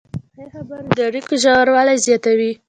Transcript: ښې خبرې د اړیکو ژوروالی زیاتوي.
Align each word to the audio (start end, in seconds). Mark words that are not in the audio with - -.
ښې 0.35 0.45
خبرې 0.53 0.87
د 0.97 0.99
اړیکو 1.09 1.33
ژوروالی 1.43 1.97
زیاتوي. 2.07 2.51